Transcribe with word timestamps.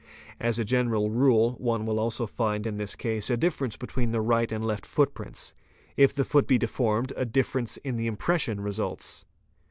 As 0.39 0.57
a 0.57 0.65
general 0.65 1.11
rule 1.11 1.51
one 1.59 1.85
will 1.85 1.99
also 1.99 2.25
find 2.25 2.65
in 2.65 2.77
this 2.77 2.95
case 2.95 3.29
a 3.29 3.37
difference 3.37 3.77
between 3.77 4.11
the 4.13 4.19
right 4.21 4.51
and 4.51 4.65
left 4.65 4.83
footprints. 4.83 5.53
If 5.95 6.11
the 6.11 6.25
foot 6.25 6.47
be 6.47 6.57
deformed, 6.57 7.13
a 7.15 7.23
difference 7.23 7.77
in 7.77 7.97
the 7.97 8.07
impressions 8.07 8.61
results. 8.61 9.25